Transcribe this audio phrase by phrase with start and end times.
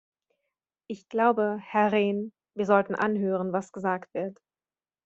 [0.87, 4.35] Ich glaube, Herr Rehn, wir sollten anhören, was gesagt wird.